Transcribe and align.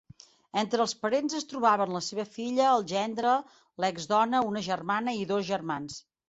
Entre 0.59 0.85
els 0.85 0.93
parents 1.01 1.35
es 1.39 1.45
trobaven 1.51 1.93
la 1.95 2.01
seva 2.05 2.25
filla, 2.37 2.63
el 2.77 2.85
gendre, 2.93 3.35
l'exdona, 3.85 4.41
una 4.55 4.65
germana 4.71 5.15
i 5.21 5.29
dos 5.35 5.47
germans. 5.53 6.01